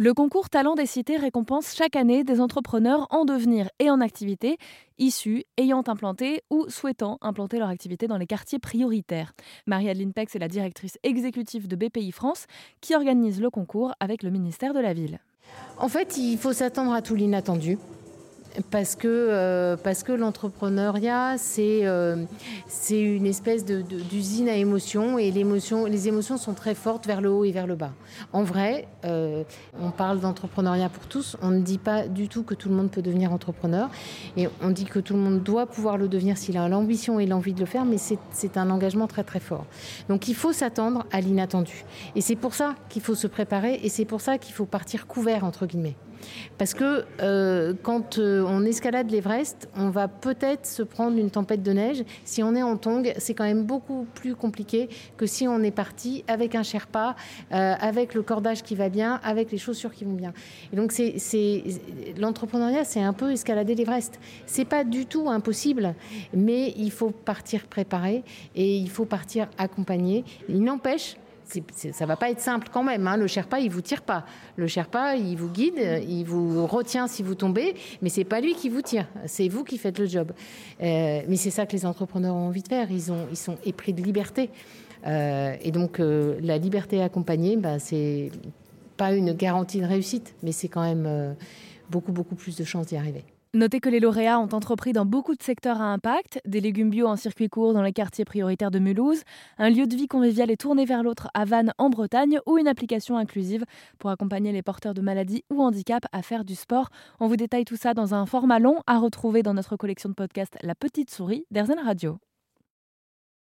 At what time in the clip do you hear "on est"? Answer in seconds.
52.42-52.62, 55.46-55.70